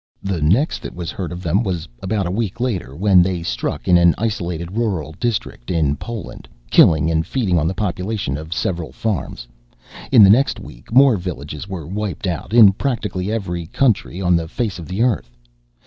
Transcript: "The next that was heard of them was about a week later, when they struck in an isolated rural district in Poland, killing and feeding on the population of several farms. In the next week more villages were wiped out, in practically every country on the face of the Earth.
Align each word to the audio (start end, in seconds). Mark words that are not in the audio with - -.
"The 0.23 0.41
next 0.41 0.81
that 0.81 0.95
was 0.95 1.11
heard 1.11 1.31
of 1.31 1.43
them 1.43 1.61
was 1.61 1.87
about 2.01 2.25
a 2.25 2.31
week 2.31 2.59
later, 2.59 2.95
when 2.95 3.21
they 3.21 3.43
struck 3.43 3.87
in 3.87 3.99
an 3.99 4.15
isolated 4.17 4.71
rural 4.71 5.13
district 5.19 5.69
in 5.69 5.95
Poland, 5.95 6.49
killing 6.71 7.11
and 7.11 7.23
feeding 7.23 7.59
on 7.59 7.67
the 7.67 7.75
population 7.75 8.35
of 8.35 8.51
several 8.51 8.91
farms. 8.91 9.47
In 10.11 10.23
the 10.23 10.31
next 10.31 10.59
week 10.59 10.91
more 10.91 11.17
villages 11.17 11.67
were 11.67 11.85
wiped 11.85 12.25
out, 12.25 12.51
in 12.51 12.73
practically 12.73 13.31
every 13.31 13.67
country 13.67 14.19
on 14.19 14.35
the 14.35 14.47
face 14.47 14.79
of 14.79 14.87
the 14.87 15.03
Earth. 15.03 15.37